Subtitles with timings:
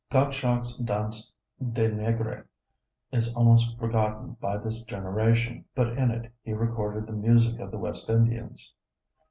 [0.09, 1.31] Gottschalk's Danse
[1.61, 2.43] des N├©gres
[3.11, 7.77] is almost forgotten by this generation but in it he recorded the music of the
[7.77, 8.73] West Indians.